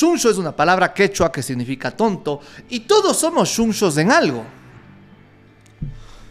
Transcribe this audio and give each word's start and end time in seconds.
Shuncho 0.00 0.30
es 0.30 0.38
una 0.38 0.56
palabra 0.56 0.94
quechua 0.94 1.30
que 1.30 1.42
significa 1.42 1.90
tonto 1.90 2.40
y 2.70 2.80
todos 2.80 3.18
somos 3.18 3.50
shunchos 3.50 3.98
en 3.98 4.10
algo. 4.10 4.42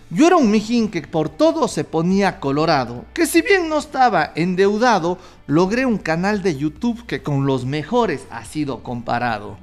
Yo 0.10 0.26
era 0.26 0.38
un 0.38 0.50
mijín 0.50 0.90
que 0.90 1.04
por 1.04 1.30
todo 1.30 1.68
se 1.68 1.84
ponía 1.84 2.40
colorado, 2.40 3.06
que 3.14 3.28
si 3.28 3.44
bien 3.44 3.70
no 3.70 3.78
estaba 3.78 4.32
endeudado, 4.34 5.20
logré 5.46 5.86
un 5.86 6.00
canal 6.00 6.42
de 6.42 6.58
YouTube 6.58 7.06
que 7.06 7.22
con 7.22 7.46
los 7.46 7.64
mejores 7.64 8.26
ha 8.32 8.44
sido 8.44 8.82
comparado. 8.82 9.60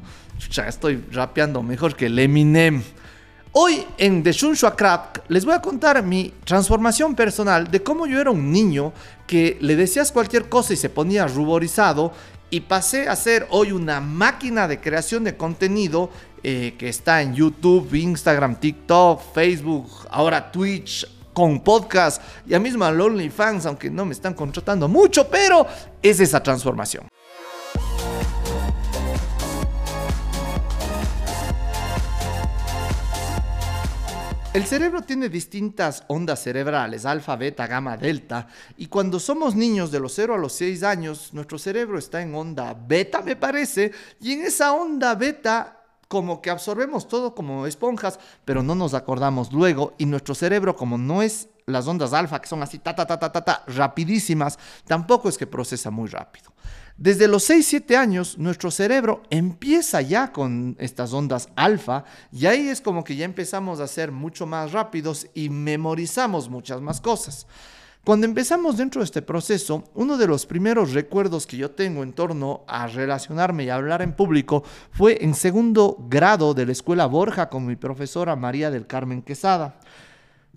Ya 0.52 0.68
estoy 0.68 1.04
rapeando 1.10 1.64
mejor 1.64 1.96
que 1.96 2.06
el 2.06 2.16
Eminem. 2.16 2.84
Hoy 3.58 3.84
en 3.98 4.22
The 4.22 4.32
Shunshua 4.32 4.76
Crack 4.76 5.24
les 5.28 5.44
voy 5.44 5.54
a 5.54 5.62
contar 5.62 6.00
mi 6.04 6.32
transformación 6.44 7.16
personal 7.16 7.68
de 7.70 7.82
cómo 7.82 8.06
yo 8.06 8.20
era 8.20 8.30
un 8.30 8.52
niño 8.52 8.92
que 9.26 9.58
le 9.62 9.74
decías 9.74 10.12
cualquier 10.12 10.48
cosa 10.48 10.74
y 10.74 10.76
se 10.76 10.90
ponía 10.90 11.26
ruborizado 11.26 12.12
y 12.50 12.60
pasé 12.60 13.08
a 13.08 13.16
ser 13.16 13.46
hoy 13.50 13.72
una 13.72 14.00
máquina 14.00 14.68
de 14.68 14.80
creación 14.80 15.24
de 15.24 15.36
contenido 15.36 16.10
eh, 16.42 16.74
que 16.78 16.88
está 16.88 17.22
en 17.22 17.34
YouTube, 17.34 17.92
Instagram, 17.94 18.56
TikTok, 18.56 19.20
Facebook, 19.34 19.90
ahora 20.10 20.50
Twitch, 20.52 21.06
con 21.32 21.60
podcast 21.60 22.22
y 22.46 22.54
a 22.54 22.58
misma 22.58 22.90
Lonely 22.90 23.28
Fans, 23.28 23.66
aunque 23.66 23.90
no 23.90 24.06
me 24.06 24.12
están 24.12 24.32
contratando 24.32 24.88
mucho, 24.88 25.28
pero 25.28 25.66
es 26.00 26.18
esa 26.20 26.42
transformación. 26.42 27.06
El 34.56 34.64
cerebro 34.64 35.02
tiene 35.02 35.28
distintas 35.28 36.02
ondas 36.06 36.42
cerebrales, 36.42 37.04
alfa, 37.04 37.36
beta, 37.36 37.66
gamma, 37.66 37.98
delta, 37.98 38.48
y 38.78 38.86
cuando 38.86 39.20
somos 39.20 39.54
niños 39.54 39.90
de 39.90 40.00
los 40.00 40.14
0 40.14 40.32
a 40.32 40.38
los 40.38 40.54
6 40.54 40.82
años, 40.82 41.34
nuestro 41.34 41.58
cerebro 41.58 41.98
está 41.98 42.22
en 42.22 42.34
onda 42.34 42.72
beta, 42.72 43.20
me 43.20 43.36
parece, 43.36 43.92
y 44.18 44.32
en 44.32 44.46
esa 44.46 44.72
onda 44.72 45.14
beta 45.14 45.84
como 46.08 46.40
que 46.40 46.50
absorbemos 46.50 47.08
todo 47.08 47.34
como 47.34 47.66
esponjas, 47.66 48.18
pero 48.44 48.62
no 48.62 48.74
nos 48.74 48.94
acordamos 48.94 49.52
luego, 49.52 49.94
y 49.98 50.06
nuestro 50.06 50.34
cerebro 50.34 50.76
como 50.76 50.98
no 50.98 51.22
es 51.22 51.48
las 51.66 51.86
ondas 51.88 52.12
alfa, 52.12 52.40
que 52.40 52.48
son 52.48 52.62
así, 52.62 52.78
ta, 52.78 52.94
ta, 52.94 53.06
ta, 53.06 53.18
ta, 53.18 53.32
ta, 53.32 53.44
ta, 53.44 53.64
rapidísimas, 53.66 54.58
tampoco 54.86 55.28
es 55.28 55.36
que 55.36 55.46
procesa 55.46 55.90
muy 55.90 56.08
rápido. 56.08 56.52
Desde 56.96 57.28
los 57.28 57.50
6-7 57.50 57.94
años, 57.96 58.38
nuestro 58.38 58.70
cerebro 58.70 59.22
empieza 59.28 60.00
ya 60.00 60.32
con 60.32 60.76
estas 60.78 61.12
ondas 61.12 61.50
alfa 61.54 62.04
y 62.32 62.46
ahí 62.46 62.68
es 62.68 62.80
como 62.80 63.04
que 63.04 63.16
ya 63.16 63.26
empezamos 63.26 63.80
a 63.80 63.86
ser 63.86 64.12
mucho 64.12 64.46
más 64.46 64.72
rápidos 64.72 65.26
y 65.34 65.50
memorizamos 65.50 66.48
muchas 66.48 66.80
más 66.80 67.02
cosas. 67.02 67.46
Cuando 68.06 68.24
empezamos 68.24 68.76
dentro 68.76 69.00
de 69.00 69.04
este 69.06 69.20
proceso, 69.20 69.82
uno 69.94 70.16
de 70.16 70.28
los 70.28 70.46
primeros 70.46 70.92
recuerdos 70.92 71.44
que 71.44 71.56
yo 71.56 71.72
tengo 71.72 72.04
en 72.04 72.12
torno 72.12 72.62
a 72.68 72.86
relacionarme 72.86 73.64
y 73.64 73.68
hablar 73.68 74.00
en 74.00 74.12
público 74.12 74.62
fue 74.92 75.24
en 75.24 75.34
segundo 75.34 75.96
grado 76.08 76.54
de 76.54 76.66
la 76.66 76.70
escuela 76.70 77.06
Borja 77.06 77.48
con 77.48 77.66
mi 77.66 77.74
profesora 77.74 78.36
María 78.36 78.70
del 78.70 78.86
Carmen 78.86 79.22
Quesada. 79.22 79.80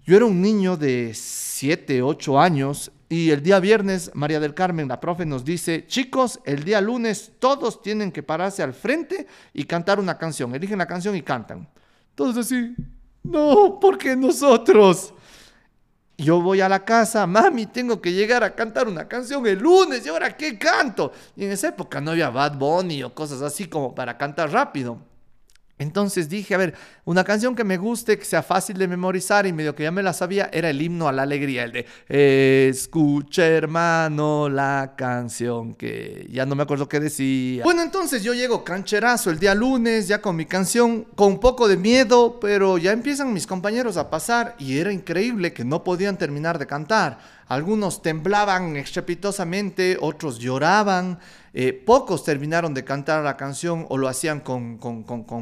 Yo 0.06 0.16
era 0.16 0.26
un 0.26 0.40
niño 0.44 0.78
de 0.78 1.12
7, 1.16 2.04
8 2.04 2.40
años 2.40 2.92
y 3.10 3.32
el 3.32 3.42
día 3.42 3.60
viernes, 3.60 4.12
María 4.14 4.40
del 4.40 4.54
Carmen, 4.54 4.88
la 4.88 5.00
profe, 5.00 5.26
nos 5.26 5.44
dice, 5.44 5.88
chicos, 5.88 6.40
el 6.46 6.64
día 6.64 6.80
lunes 6.82 7.32
todos 7.40 7.82
tienen 7.82 8.12
que 8.12 8.22
pararse 8.22 8.62
al 8.62 8.76
frente 8.76 9.26
y 9.56 9.64
cantar 9.64 10.00
una 10.00 10.20
canción. 10.20 10.54
Eligen 10.54 10.78
la 10.78 10.86
canción 10.86 11.16
y 11.16 11.24
cantan. 11.24 11.68
Todos 12.14 12.38
así, 12.38 12.76
no, 13.24 13.80
porque 13.82 14.16
nosotros. 14.16 15.16
Yo 16.20 16.42
voy 16.42 16.60
a 16.60 16.68
la 16.68 16.84
casa, 16.84 17.26
mami, 17.26 17.66
tengo 17.68 18.02
que 18.02 18.12
llegar 18.12 18.44
a 18.44 18.54
cantar 18.54 18.90
una 18.90 19.08
canción 19.08 19.48
el 19.48 19.58
lunes, 19.58 20.06
¿y 20.06 20.10
ahora 20.10 20.36
qué 20.36 20.60
canto? 20.60 21.14
Y 21.38 21.46
en 21.46 21.52
esa 21.52 21.70
época 21.70 22.02
no 22.02 22.12
había 22.12 22.30
Bad 22.30 22.58
Bunny 22.58 23.04
o 23.04 23.16
cosas 23.16 23.42
así 23.42 23.68
como 23.68 23.96
para 23.96 24.18
cantar 24.18 24.52
rápido. 24.52 25.09
Entonces 25.80 26.30
dije, 26.30 26.54
a 26.54 26.58
ver, 26.58 26.76
una 27.06 27.24
canción 27.24 27.56
que 27.56 27.64
me 27.64 27.78
guste, 27.78 28.20
que 28.20 28.26
sea 28.26 28.44
fácil 28.44 28.78
de 28.78 28.88
memorizar 28.88 29.48
y 29.48 29.54
medio 29.54 29.74
que 29.74 29.84
ya 29.84 29.92
me 29.92 30.04
la 30.04 30.14
sabía, 30.14 30.50
era 30.52 30.70
el 30.70 30.82
himno 30.82 31.08
a 31.08 31.14
la 31.14 31.24
alegría, 31.24 31.64
el 31.64 31.72
de 31.72 32.70
Escucha 32.70 33.48
hermano 33.48 34.50
la 34.50 34.94
canción 34.98 35.74
que 35.74 36.28
ya 36.30 36.46
no 36.46 36.56
me 36.56 36.64
acuerdo 36.64 36.90
qué 36.90 37.00
decía. 37.00 37.64
Bueno, 37.64 37.82
entonces 37.82 38.24
yo 38.24 38.34
llego 38.34 38.64
cancherazo 38.64 39.30
el 39.30 39.40
día 39.40 39.56
lunes, 39.56 40.08
ya 40.10 40.22
con 40.22 40.36
mi 40.36 40.46
canción, 40.46 41.06
con 41.16 41.34
un 41.34 41.40
poco 41.40 41.68
de 41.70 41.78
miedo, 41.78 42.40
pero 42.42 42.78
ya 42.78 42.92
empiezan 42.92 43.34
mis 43.34 43.48
compañeros 43.48 43.96
a 43.96 44.10
pasar 44.10 44.56
y 44.60 44.80
era 44.80 44.92
increíble 44.92 45.54
que 45.54 45.64
no 45.64 45.84
podían 45.84 46.18
terminar 46.18 46.60
de 46.60 46.68
cantar. 46.68 47.39
Algunos 47.50 48.04
temblaban 48.04 48.76
estrepitosamente, 48.78 49.98
otros 50.00 50.38
lloraban, 50.38 51.18
eh, 51.52 51.74
pocos 51.74 52.24
terminaron 52.24 52.76
de 52.76 52.84
cantar 52.84 53.24
la 53.24 53.36
canción 53.36 53.88
o 53.90 53.98
lo 53.98 54.08
hacían 54.08 54.42
con, 54.42 54.78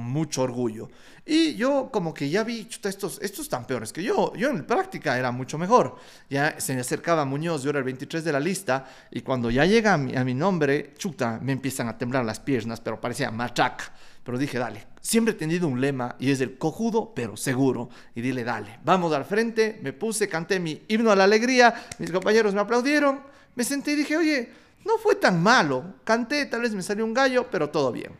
mucho 0.01 0.44
orgullo. 0.44 0.90
Y 1.25 1.56
yo 1.56 1.90
como 1.91 2.13
que 2.13 2.29
ya 2.29 2.46
vi, 2.46 2.66
chuta, 2.66 2.88
estos, 2.88 3.19
estos 3.22 3.41
están 3.41 3.67
peores 3.67 3.91
que 3.91 4.01
yo. 4.01 4.34
Yo 4.35 4.50
en 4.50 4.66
práctica 4.66 5.17
era 5.17 5.31
mucho 5.31 5.57
mejor. 5.57 5.97
Ya 6.29 6.57
se 6.62 6.73
me 6.73 6.79
acercaba 6.79 7.25
Muñoz, 7.25 7.62
yo 7.63 7.72
era 7.72 7.79
el 7.79 7.85
23 7.85 8.23
de 8.23 8.31
la 8.31 8.40
lista, 8.40 8.85
y 9.12 9.19
cuando 9.19 9.51
ya 9.51 9.66
llega 9.66 9.96
a 9.96 9.97
mi, 9.97 10.16
a 10.16 10.23
mi 10.23 10.34
nombre, 10.34 10.94
chuta, 10.97 11.40
me 11.41 11.51
empiezan 11.51 11.90
a 11.90 11.97
temblar 11.97 12.23
las 12.23 12.40
piernas, 12.40 12.79
pero 12.79 13.01
parecía 13.01 13.31
machaca. 13.31 13.91
Pero 14.28 14.38
dije, 14.38 14.60
dale, 14.60 14.86
siempre 15.00 15.34
he 15.34 15.38
tenido 15.38 15.70
un 15.70 15.80
lema 15.80 16.18
y 16.20 16.32
es 16.32 16.42
el 16.42 16.58
cojudo, 16.58 17.14
pero 17.16 17.38
seguro. 17.38 17.88
Y 18.14 18.20
dile, 18.20 18.44
dale, 18.44 18.78
vamos 18.84 19.14
al 19.14 19.24
frente. 19.24 19.80
Me 19.82 19.94
puse, 19.94 20.28
canté 20.28 20.60
mi 20.60 20.82
himno 20.90 21.12
a 21.12 21.16
la 21.16 21.24
alegría. 21.24 21.74
Mis 21.98 22.12
compañeros 22.12 22.54
me 22.54 22.60
aplaudieron. 22.60 23.22
Me 23.56 23.64
senté 23.64 23.94
y 23.94 23.96
dije, 23.96 24.18
oye, 24.18 24.52
no 24.84 24.98
fue 24.98 25.16
tan 25.16 25.42
malo. 25.42 25.94
Canté, 26.04 26.46
tal 26.48 26.60
vez 26.60 26.74
me 26.74 26.84
salió 26.84 27.06
un 27.06 27.14
gallo, 27.14 27.48
pero 27.50 27.70
todo 27.70 27.90
bien. 27.94 28.12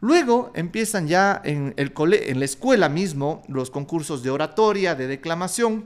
Luego 0.00 0.52
empiezan 0.54 1.06
ya 1.06 1.42
en, 1.44 1.74
el 1.76 1.92
en 2.14 2.38
la 2.38 2.44
escuela 2.46 2.88
mismo 2.88 3.42
los 3.46 3.70
concursos 3.70 4.22
de 4.22 4.30
oratoria, 4.30 4.94
de 4.94 5.06
declamación. 5.06 5.84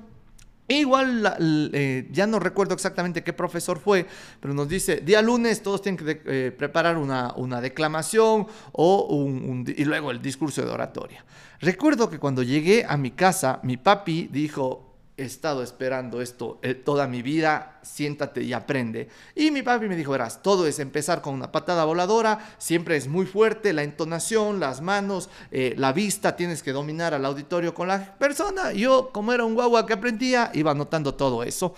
Igual, 0.68 1.36
eh, 1.72 2.08
ya 2.10 2.26
no 2.26 2.40
recuerdo 2.40 2.74
exactamente 2.74 3.22
qué 3.22 3.32
profesor 3.32 3.78
fue, 3.78 4.06
pero 4.40 4.52
nos 4.52 4.68
dice, 4.68 4.96
día 4.96 5.22
lunes 5.22 5.62
todos 5.62 5.80
tienen 5.80 6.04
que 6.04 6.20
eh, 6.26 6.50
preparar 6.50 6.96
una, 6.96 7.32
una, 7.36 7.60
declamación 7.60 8.48
o 8.72 9.04
un, 9.04 9.64
y 9.76 9.84
luego 9.84 10.10
el 10.10 10.20
discurso 10.20 10.62
de 10.62 10.70
oratoria. 10.70 11.24
Recuerdo 11.60 12.10
que 12.10 12.18
cuando 12.18 12.42
llegué 12.42 12.84
a 12.86 12.96
mi 12.96 13.12
casa, 13.12 13.60
mi 13.62 13.76
papi 13.76 14.28
dijo, 14.32 14.85
he 15.16 15.24
estado 15.24 15.62
esperando 15.62 16.20
esto 16.20 16.58
eh, 16.62 16.74
toda 16.74 17.06
mi 17.06 17.22
vida, 17.22 17.78
siéntate 17.82 18.42
y 18.42 18.52
aprende. 18.52 19.08
Y 19.34 19.50
mi 19.50 19.62
papi 19.62 19.88
me 19.88 19.96
dijo, 19.96 20.12
verás, 20.12 20.42
todo 20.42 20.66
es 20.66 20.78
empezar 20.78 21.22
con 21.22 21.34
una 21.34 21.50
patada 21.50 21.84
voladora, 21.84 22.54
siempre 22.58 22.96
es 22.96 23.08
muy 23.08 23.24
fuerte, 23.24 23.72
la 23.72 23.82
entonación, 23.82 24.60
las 24.60 24.82
manos, 24.82 25.30
eh, 25.50 25.74
la 25.78 25.92
vista, 25.92 26.36
tienes 26.36 26.62
que 26.62 26.72
dominar 26.72 27.14
al 27.14 27.24
auditorio 27.24 27.72
con 27.72 27.88
la 27.88 28.16
persona. 28.18 28.72
Yo, 28.72 29.10
como 29.12 29.32
era 29.32 29.44
un 29.44 29.54
guagua 29.54 29.86
que 29.86 29.94
aprendía, 29.94 30.50
iba 30.52 30.72
anotando 30.72 31.14
todo 31.14 31.42
eso. 31.42 31.74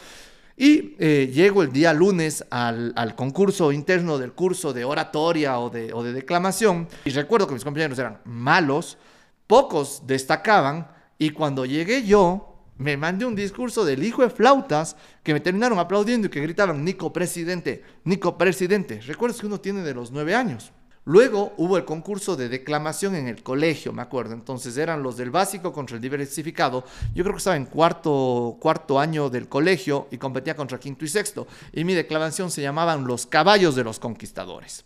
Y 0.56 0.97
eh, 0.99 1.31
llego 1.32 1.62
el 1.62 1.70
día 1.70 1.93
lunes 1.93 2.44
al, 2.50 3.15
concurso 3.15 3.70
interno 3.70 4.19
del 4.19 4.32
curso 4.32 4.72
de 4.72 4.84
oratoria 4.84 5.60
o 5.60 5.70
de, 5.70 5.93
o 5.93 6.03
de 6.03 6.12
declamación 6.12 6.88
y 7.05 7.10
recuerdo 7.10 7.47
que 7.47 7.55
mis 7.55 7.62
compañeros 7.62 7.97
eran 8.00 8.19
malos, 8.25 8.99
pocos 9.47 10.03
destacaban 10.05 10.88
y 11.16 11.31
cuando 11.31 11.65
llegué 11.65 12.05
yo, 12.05 12.47
me 12.78 12.96
mandé 12.96 13.24
un 13.24 13.34
discurso 13.34 13.84
del 13.84 14.02
hijo 14.02 14.22
de 14.22 14.30
flautas 14.30 14.96
que 15.22 15.32
me 15.32 15.40
terminaron 15.40 15.78
aplaudiendo 15.78 16.28
y 16.28 16.30
que 16.30 16.40
gritaban, 16.40 16.84
Nico 16.84 17.12
presidente, 17.12 17.82
Nico 18.04 18.38
presidente. 18.38 19.00
Recuerdas 19.00 19.40
que 19.40 19.46
uno 19.46 19.60
tiene 19.60 19.82
de 19.82 19.94
los 19.94 20.12
nueve 20.12 20.34
años. 20.34 20.72
Luego 21.04 21.54
hubo 21.56 21.78
el 21.78 21.86
concurso 21.86 22.36
de 22.36 22.50
declamación 22.50 23.14
en 23.14 23.28
el 23.28 23.42
colegio, 23.42 23.94
me 23.94 24.02
acuerdo. 24.02 24.34
Entonces 24.34 24.76
eran 24.76 25.02
los 25.02 25.16
del 25.16 25.30
básico 25.30 25.72
contra 25.72 25.96
el 25.96 26.02
diversificado. 26.02 26.84
Yo 27.14 27.24
creo 27.24 27.34
que 27.34 27.38
estaba 27.38 27.56
en 27.56 27.64
cuarto, 27.64 28.58
cuarto 28.60 29.00
año 29.00 29.30
del 29.30 29.48
colegio 29.48 30.06
y 30.10 30.18
competía 30.18 30.54
contra 30.54 30.78
quinto 30.78 31.06
y 31.06 31.08
sexto. 31.08 31.46
Y 31.72 31.84
mi 31.84 31.94
declamación 31.94 32.50
se 32.50 32.60
llamaban 32.60 33.06
Los 33.06 33.24
caballos 33.24 33.74
de 33.74 33.84
los 33.84 33.98
conquistadores. 33.98 34.84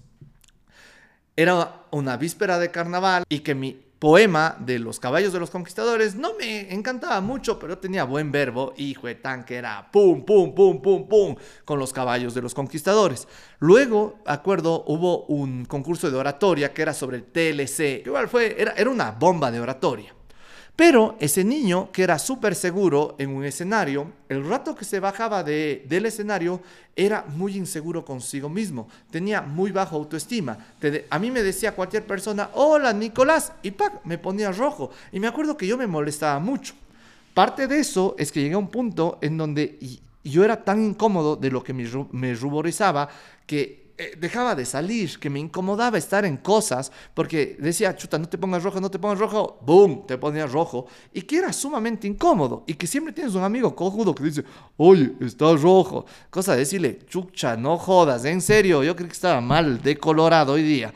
Era 1.35 1.87
una 1.91 2.17
víspera 2.17 2.59
de 2.59 2.71
carnaval 2.71 3.25
y 3.29 3.41
que 3.41 3.57
mi 3.57 3.92
poema 4.03 4.57
de 4.59 4.81
los 4.81 4.99
caballos 4.99 5.33
de 5.33 5.39
los 5.39 5.51
conquistadores 5.51 6.17
no 6.17 6.35
me 6.35 6.75
encantaba 6.75 7.21
mucho, 7.21 7.57
pero 7.61 7.79
tenía 7.79 8.03
buen 8.03 8.33
verbo. 8.33 8.75
Hijo 8.77 9.07
de 9.07 9.15
tanque 9.15 9.55
era 9.55 9.93
pum, 9.93 10.25
pum, 10.25 10.53
pum, 10.57 10.83
pum, 10.83 11.07
pum, 11.07 11.37
con 11.65 11.79
los 11.79 11.93
caballos 11.93 12.35
de 12.35 12.43
los 12.43 12.53
conquistadores. 12.53 13.29
Luego, 13.61 14.19
acuerdo, 14.27 14.83
hubo 14.89 15.27
un 15.27 15.67
concurso 15.67 16.11
de 16.11 16.17
oratoria 16.17 16.75
que 16.75 16.83
era 16.83 16.95
sobre 16.95 17.19
el 17.19 17.23
TLC. 17.23 18.05
Igual 18.05 18.27
fue, 18.27 18.61
era, 18.61 18.73
era 18.73 18.91
una 18.91 19.13
bomba 19.13 19.53
de 19.53 19.61
oratoria. 19.61 20.13
Pero 20.83 21.15
ese 21.21 21.45
niño 21.45 21.91
que 21.93 22.03
era 22.03 22.19
súper 22.19 22.57
seguro 22.57 23.15
en 23.17 23.31
un 23.31 23.45
escenario, 23.45 24.11
el 24.29 24.45
rato 24.45 24.75
que 24.75 24.85
se 24.85 24.99
bajaba 24.99 25.45
de, 25.45 25.87
del 25.89 26.07
escenario 26.07 26.61
era 26.97 27.25
muy 27.29 27.57
inseguro 27.57 28.05
consigo 28.05 28.49
mismo, 28.49 28.89
tenía 29.09 29.43
muy 29.43 29.71
bajo 29.71 29.95
autoestima. 29.95 30.59
a 31.09 31.19
mí 31.21 31.31
me 31.31 31.45
decía 31.45 31.77
cualquier 31.77 32.05
persona, 32.05 32.51
hola 32.55 32.93
Nicolás, 32.93 33.53
y 33.63 33.73
me 34.03 34.19
ponía 34.19 34.51
rojo. 34.51 34.91
Y 35.13 35.21
me 35.21 35.29
acuerdo 35.29 35.57
que 35.57 35.69
yo 35.69 35.79
me 35.79 35.87
molestaba 35.87 36.41
mucho. 36.41 36.75
Parte 37.33 37.69
de 37.69 37.79
eso 37.79 38.17
es 38.19 38.33
que 38.33 38.41
llegué 38.41 38.55
a 38.55 38.59
un 38.59 38.69
punto 38.69 39.21
en 39.23 39.39
donde 39.39 39.79
yo 40.25 40.45
era 40.45 40.65
tan 40.65 40.83
incómodo 40.83 41.37
de 41.37 41.53
lo 41.53 41.63
que 41.63 41.75
me 41.75 42.35
ruborizaba 42.35 43.09
que 43.47 43.82
eh, 43.99 44.17
dejaba 44.19 44.55
de 44.55 44.65
salir, 44.65 45.19
que 45.19 45.31
me 45.31 45.39
incomodaba 45.39 45.99
estar 45.99 46.25
en 46.25 46.37
cosas, 46.37 46.91
porque 47.15 47.57
decía, 47.59 47.95
chuta, 47.97 48.19
no 48.19 48.29
te 48.29 48.39
pongas 48.39 48.63
rojo, 48.63 48.81
no 48.81 48.91
te 48.91 48.99
pongas 48.99 49.19
rojo, 49.19 49.59
boom, 49.63 50.07
te 50.07 50.19
ponías 50.19 50.51
rojo, 50.51 50.87
y 51.13 51.23
que 51.23 51.39
era 51.39 51.53
sumamente 51.53 52.07
incómodo, 52.07 52.65
y 52.67 52.75
que 52.75 52.87
siempre 52.87 53.13
tienes 53.13 53.35
un 53.35 53.43
amigo 53.43 53.75
cojudo 53.75 54.15
que 54.15 54.25
dice, 54.25 54.45
oye, 54.77 55.13
estás 55.21 55.61
rojo, 55.61 56.07
cosa 56.31 56.53
de 56.53 56.59
decirle, 56.61 56.99
chucha, 57.07 57.57
no 57.57 57.79
jodas, 57.79 58.25
en 58.25 58.41
serio, 58.41 58.83
yo 58.83 58.97
creo 58.97 59.09
que 59.09 59.15
estaba 59.15 59.41
mal 59.41 59.83
decolorado 59.83 60.55
hoy 60.55 60.63
día. 60.63 60.93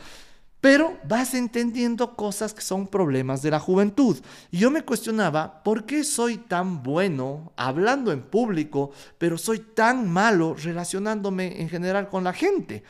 Pero 0.66 0.98
vas 1.06 1.32
entendiendo 1.34 2.16
cosas 2.16 2.52
que 2.52 2.60
son 2.60 2.88
problemas 2.88 3.40
de 3.40 3.52
la 3.52 3.60
juventud. 3.60 4.16
Y 4.50 4.58
yo 4.58 4.68
me 4.68 4.82
cuestionaba, 4.82 5.62
¿por 5.62 5.86
qué 5.86 6.02
soy 6.02 6.38
tan 6.38 6.82
bueno 6.82 7.52
hablando 7.54 8.10
en 8.10 8.20
público, 8.22 8.90
pero 9.16 9.38
soy 9.38 9.60
tan 9.60 10.10
malo 10.10 10.56
relacionándome 10.60 11.60
en 11.60 11.68
general 11.68 12.08
con 12.08 12.24
la 12.24 12.32
gente? 12.32 12.82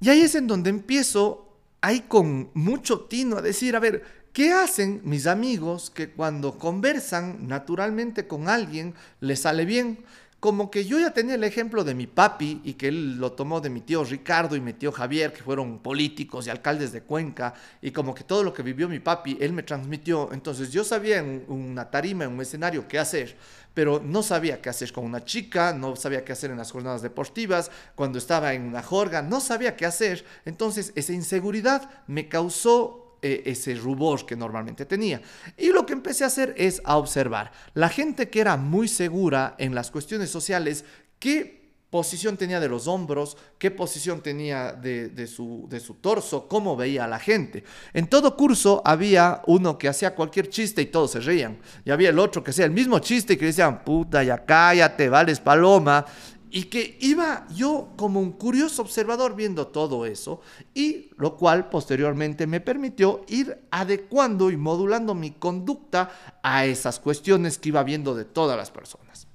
Y 0.00 0.08
ahí 0.08 0.22
es 0.22 0.36
en 0.36 0.46
donde 0.46 0.70
empiezo, 0.70 1.54
ahí 1.82 2.00
con 2.08 2.48
mucho 2.54 3.00
tino, 3.00 3.36
a 3.36 3.42
decir, 3.42 3.76
a 3.76 3.80
ver, 3.80 4.04
¿qué 4.32 4.52
hacen 4.52 5.02
mis 5.04 5.26
amigos 5.26 5.90
que 5.90 6.10
cuando 6.10 6.56
conversan 6.56 7.46
naturalmente 7.46 8.26
con 8.26 8.48
alguien 8.48 8.94
les 9.20 9.40
sale 9.40 9.66
bien? 9.66 9.98
Como 10.40 10.70
que 10.70 10.84
yo 10.84 11.00
ya 11.00 11.12
tenía 11.12 11.34
el 11.34 11.42
ejemplo 11.42 11.82
de 11.82 11.94
mi 11.94 12.06
papi 12.06 12.60
y 12.62 12.74
que 12.74 12.88
él 12.88 13.16
lo 13.16 13.32
tomó 13.32 13.60
de 13.60 13.70
mi 13.70 13.80
tío 13.80 14.04
Ricardo 14.04 14.54
y 14.54 14.60
mi 14.60 14.72
tío 14.72 14.92
Javier, 14.92 15.32
que 15.32 15.42
fueron 15.42 15.80
políticos 15.80 16.46
y 16.46 16.50
alcaldes 16.50 16.92
de 16.92 17.02
Cuenca, 17.02 17.54
y 17.82 17.90
como 17.90 18.14
que 18.14 18.22
todo 18.22 18.44
lo 18.44 18.52
que 18.52 18.62
vivió 18.62 18.88
mi 18.88 19.00
papi, 19.00 19.36
él 19.40 19.52
me 19.52 19.64
transmitió. 19.64 20.30
Entonces 20.32 20.70
yo 20.70 20.84
sabía 20.84 21.18
en 21.18 21.44
una 21.48 21.90
tarima, 21.90 22.24
en 22.24 22.32
un 22.32 22.40
escenario, 22.40 22.86
qué 22.86 23.00
hacer, 23.00 23.36
pero 23.74 24.00
no 24.04 24.22
sabía 24.22 24.62
qué 24.62 24.68
hacer 24.68 24.92
con 24.92 25.04
una 25.04 25.24
chica, 25.24 25.72
no 25.72 25.96
sabía 25.96 26.24
qué 26.24 26.32
hacer 26.32 26.52
en 26.52 26.58
las 26.58 26.70
jornadas 26.70 27.02
deportivas, 27.02 27.72
cuando 27.96 28.18
estaba 28.18 28.54
en 28.54 28.62
una 28.62 28.82
jorga, 28.82 29.22
no 29.22 29.40
sabía 29.40 29.76
qué 29.76 29.86
hacer. 29.86 30.24
Entonces 30.44 30.92
esa 30.94 31.12
inseguridad 31.12 31.90
me 32.06 32.28
causó 32.28 33.07
e, 33.22 33.42
ese 33.46 33.74
rubor 33.74 34.24
que 34.24 34.36
normalmente 34.36 34.86
tenía. 34.86 35.20
Y 35.56 35.68
lo 35.68 35.84
que 35.84 35.92
empecé 35.92 36.24
a 36.24 36.28
hacer 36.28 36.54
es 36.56 36.80
a 36.84 36.96
observar 36.96 37.52
la 37.74 37.88
gente 37.88 38.28
que 38.28 38.40
era 38.40 38.56
muy 38.56 38.88
segura 38.88 39.54
en 39.58 39.74
las 39.74 39.90
cuestiones 39.90 40.30
sociales, 40.30 40.84
qué 41.18 41.58
posición 41.90 42.36
tenía 42.36 42.60
de 42.60 42.68
los 42.68 42.86
hombros, 42.86 43.36
qué 43.58 43.70
posición 43.70 44.20
tenía 44.20 44.72
de, 44.72 45.26
su, 45.26 45.66
de 45.70 45.80
su 45.80 45.94
torso, 45.94 46.46
cómo 46.46 46.76
veía 46.76 47.04
a 47.04 47.08
la 47.08 47.18
gente. 47.18 47.64
En 47.94 48.08
todo 48.08 48.36
curso 48.36 48.82
había 48.84 49.42
uno 49.46 49.78
que 49.78 49.88
hacía 49.88 50.14
cualquier 50.14 50.50
chiste 50.50 50.82
y 50.82 50.86
todos 50.86 51.12
se 51.12 51.20
reían. 51.20 51.58
Y 51.84 51.90
había 51.90 52.10
el 52.10 52.18
otro 52.18 52.44
que 52.44 52.50
hacía 52.50 52.66
el 52.66 52.72
mismo 52.72 52.98
chiste 52.98 53.34
y 53.34 53.36
que 53.36 53.46
decían, 53.46 53.84
puta, 53.84 54.22
ya 54.22 54.44
cállate, 54.44 55.08
vales 55.08 55.40
paloma 55.40 56.04
y 56.50 56.64
que 56.64 56.96
iba 57.00 57.46
yo 57.54 57.90
como 57.96 58.20
un 58.20 58.32
curioso 58.32 58.82
observador 58.82 59.36
viendo 59.36 59.68
todo 59.68 60.06
eso 60.06 60.40
y 60.74 61.10
lo 61.16 61.36
cual 61.36 61.68
posteriormente 61.68 62.46
me 62.46 62.60
permitió 62.60 63.22
ir 63.28 63.58
adecuando 63.70 64.50
y 64.50 64.56
modulando 64.56 65.14
mi 65.14 65.32
conducta 65.32 66.10
a 66.42 66.64
esas 66.64 67.00
cuestiones 67.00 67.58
que 67.58 67.68
iba 67.70 67.82
viendo 67.82 68.14
de 68.14 68.24
todas 68.24 68.56
las 68.56 68.70
personas. 68.70 69.26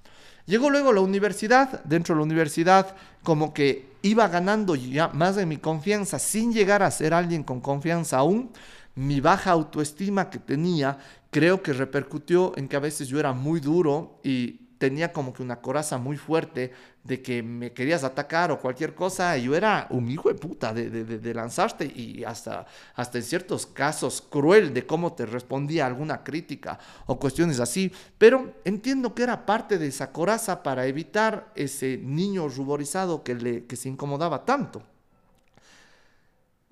Llegó 0.45 0.69
luego 0.69 0.91
la 0.91 1.01
universidad, 1.01 1.83
dentro 1.85 2.15
de 2.15 2.19
la 2.19 2.25
universidad 2.25 2.95
como 3.23 3.53
que 3.53 3.93
iba 4.01 4.27
ganando 4.27 4.75
ya 4.75 5.07
más 5.09 5.35
de 5.35 5.45
mi 5.45 5.57
confianza 5.57 6.19
sin 6.19 6.51
llegar 6.51 6.83
a 6.83 6.91
ser 6.91 7.13
alguien 7.13 7.43
con 7.43 7.61
confianza 7.61 8.17
aún. 8.17 8.51
Mi 8.95 9.21
baja 9.21 9.51
autoestima 9.51 10.29
que 10.29 10.39
tenía 10.39 10.97
creo 11.31 11.63
que 11.63 11.73
repercutió 11.73 12.53
en 12.57 12.67
que 12.67 12.75
a 12.75 12.81
veces 12.81 13.07
yo 13.07 13.19
era 13.19 13.33
muy 13.33 13.59
duro 13.59 14.19
y 14.23 14.62
tenía 14.83 15.13
como 15.13 15.31
que 15.31 15.41
una 15.41 15.61
coraza 15.61 15.97
muy 15.97 16.17
fuerte 16.17 16.73
de 17.05 17.21
que 17.21 17.41
me 17.41 17.71
querías 17.71 18.03
atacar 18.03 18.51
o 18.51 18.59
cualquier 18.59 18.93
cosa. 18.93 19.37
Y 19.37 19.43
yo 19.43 19.55
era 19.55 19.87
un 19.91 20.11
hijo 20.11 20.27
de 20.27 20.35
puta 20.35 20.73
de, 20.73 20.89
de, 20.89 21.33
lanzarte 21.33 21.85
y 21.85 22.25
hasta, 22.25 22.65
hasta 22.93 23.17
en 23.17 23.23
ciertos 23.23 23.65
casos 23.65 24.21
cruel 24.21 24.73
de 24.73 24.85
cómo 24.85 25.13
te 25.13 25.25
respondía 25.25 25.85
alguna 25.85 26.21
crítica 26.21 26.77
o 27.05 27.17
cuestiones 27.17 27.61
así. 27.61 27.93
Pero 28.17 28.55
entiendo 28.65 29.15
que 29.15 29.23
era 29.23 29.45
parte 29.45 29.77
de 29.77 29.87
esa 29.87 30.11
coraza 30.11 30.63
para 30.63 30.85
evitar 30.85 31.53
ese 31.55 31.97
niño 32.03 32.49
ruborizado 32.49 33.23
que, 33.23 33.35
le, 33.35 33.65
que 33.65 33.77
se 33.77 33.87
incomodaba 33.87 34.43
tanto. 34.43 34.83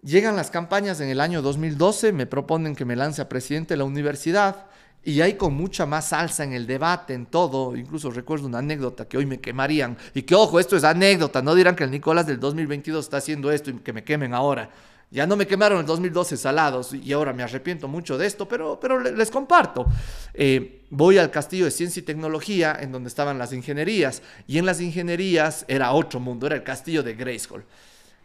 Llegan 0.03 0.35
las 0.35 0.51
campañas 0.51 0.99
en 0.99 1.07
el 1.07 1.21
año 1.21 1.41
2012, 1.41 2.11
me 2.11 2.25
proponen 2.25 2.75
que 2.75 2.83
me 2.83 2.97
lance 2.97 3.21
a 3.21 3.29
presidente 3.29 3.75
de 3.75 3.77
la 3.77 3.85
universidad 3.85 4.65
y 5.03 5.21
hay 5.21 5.33
con 5.33 5.53
mucha 5.53 5.85
más 5.85 6.09
salsa 6.09 6.43
en 6.43 6.53
el 6.53 6.67
debate, 6.67 7.13
en 7.13 7.25
todo. 7.25 7.75
Incluso 7.75 8.11
recuerdo 8.11 8.45
una 8.45 8.59
anécdota 8.59 9.07
que 9.07 9.17
hoy 9.17 9.25
me 9.25 9.39
quemarían. 9.39 9.97
Y 10.13 10.21
que, 10.21 10.35
ojo, 10.35 10.59
esto 10.59 10.77
es 10.77 10.83
anécdota. 10.83 11.41
No 11.41 11.55
dirán 11.55 11.75
que 11.75 11.83
el 11.83 11.91
Nicolás 11.91 12.27
del 12.27 12.39
2022 12.39 13.05
está 13.05 13.17
haciendo 13.17 13.51
esto 13.51 13.71
y 13.71 13.73
que 13.75 13.93
me 13.93 14.03
quemen 14.03 14.33
ahora. 14.33 14.69
Ya 15.09 15.27
no 15.27 15.35
me 15.35 15.45
quemaron 15.45 15.79
el 15.79 15.85
2012 15.85 16.37
salados 16.37 16.93
y 16.93 17.11
ahora 17.11 17.33
me 17.33 17.43
arrepiento 17.43 17.89
mucho 17.89 18.17
de 18.17 18.27
esto, 18.27 18.47
pero, 18.47 18.79
pero 18.79 18.97
les 18.99 19.29
comparto. 19.29 19.85
Eh, 20.33 20.83
voy 20.89 21.17
al 21.17 21.31
castillo 21.31 21.65
de 21.65 21.71
ciencia 21.71 21.99
y 21.99 22.03
tecnología, 22.03 22.77
en 22.79 22.93
donde 22.93 23.09
estaban 23.09 23.37
las 23.37 23.51
ingenierías. 23.51 24.21
Y 24.47 24.57
en 24.57 24.65
las 24.65 24.79
ingenierías 24.79 25.65
era 25.67 25.91
otro 25.91 26.19
mundo, 26.19 26.45
era 26.45 26.55
el 26.55 26.63
castillo 26.63 27.03
de 27.03 27.15
Grayskull. 27.15 27.65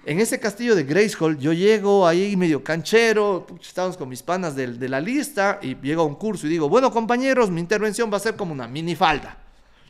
En 0.07 0.21
ese 0.21 0.39
castillo 0.39 0.77
de 0.77 0.85
Gracehall, 0.85 1.37
yo 1.37 1.53
llego 1.53 2.07
ahí 2.07 2.37
medio 2.37 2.63
canchero, 2.63 3.45
estamos 3.61 3.97
con 3.97 4.09
mis 4.09 4.23
panas 4.23 4.55
de, 4.55 4.69
de, 4.69 4.89
la 4.89 5.01
lista 5.01 5.59
y 5.61 5.75
llego 5.75 6.03
a 6.03 6.05
un 6.05 6.15
curso 6.15 6.47
y 6.47 6.51
digo, 6.51 6.69
bueno 6.69 6.93
compañeros, 6.93 7.51
mi 7.51 7.61
intervención 7.61 8.09
va 8.13 8.19
a 8.19 8.21
ser 8.21 8.37
como 8.37 8.53
una 8.53 8.69
minifalda. 8.69 9.37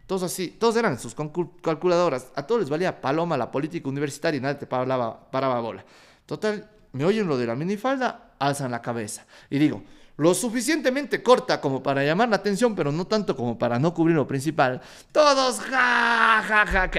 Todos 0.06 0.22
así, 0.22 0.56
todos 0.58 0.74
eran 0.76 0.98
sus 0.98 1.14
calculadoras, 1.60 2.28
a 2.34 2.46
todos 2.46 2.62
les 2.62 2.70
valía 2.70 2.98
paloma 2.98 3.36
la 3.36 3.50
política 3.50 3.90
universitaria 3.90 4.38
y 4.38 4.40
nadie 4.40 4.54
te 4.54 4.66
paraba, 4.66 5.30
paraba 5.30 5.60
bola. 5.60 5.84
Total, 6.24 6.66
me 6.92 7.04
oyen 7.04 7.26
lo 7.26 7.36
de 7.36 7.46
la 7.48 7.54
minifalda, 7.54 8.32
alzan 8.38 8.70
la 8.70 8.80
cabeza 8.80 9.26
y 9.50 9.58
digo, 9.58 9.82
lo 10.16 10.34
suficientemente 10.34 11.22
corta 11.22 11.60
como 11.60 11.82
para 11.82 12.02
llamar 12.04 12.28
la 12.28 12.36
atención, 12.36 12.74
pero 12.74 12.90
no 12.90 13.06
tanto 13.06 13.36
como 13.36 13.58
para 13.58 13.78
no 13.78 13.92
cubrir 13.92 14.16
lo 14.16 14.26
principal. 14.26 14.80
Todos, 15.12 15.60
ja, 15.60 16.42
ja, 16.46 16.66
ja, 16.66 16.90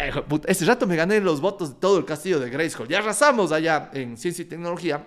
Ese 0.46 0.66
rato 0.66 0.86
me 0.86 0.96
gané 0.96 1.20
los 1.20 1.42
votos 1.42 1.70
de 1.70 1.76
todo 1.80 1.98
el 1.98 2.06
castillo 2.06 2.40
de 2.40 2.50
Grayskull. 2.50 2.88
Ya 2.88 3.00
arrasamos 3.00 3.52
allá 3.52 3.90
en 3.94 4.18
ciencia 4.18 4.44
y 4.44 4.46
tecnología. 4.46 5.06